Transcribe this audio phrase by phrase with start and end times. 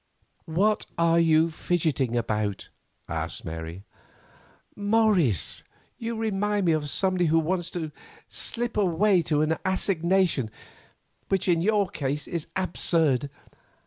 [0.49, 2.69] "What are you fidgeting about?"
[3.07, 3.83] asked Mary.
[4.75, 5.61] "Morris,
[5.99, 7.91] you remind me of somebody who wants to
[8.27, 10.49] slip away to an assignation,
[11.29, 13.29] which in your case is absurd.